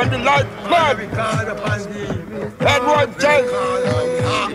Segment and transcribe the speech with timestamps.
[0.00, 0.98] when the light flood.
[2.60, 3.50] Edward James,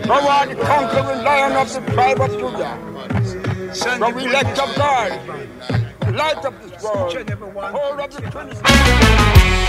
[0.06, 3.74] thou art the conquering lion of the tribe of Judah.
[3.74, 5.10] So we elect of God,
[6.00, 7.14] the light of this world,
[7.72, 9.65] hold of the Trinity.